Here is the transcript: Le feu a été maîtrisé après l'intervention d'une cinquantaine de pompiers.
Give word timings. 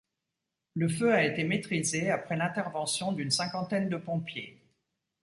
Le 0.73 0.89
feu 0.89 1.13
a 1.13 1.23
été 1.23 1.43
maîtrisé 1.43 2.09
après 2.09 2.35
l'intervention 2.35 3.11
d'une 3.11 3.29
cinquantaine 3.29 3.87
de 3.87 3.97
pompiers. 3.97 4.59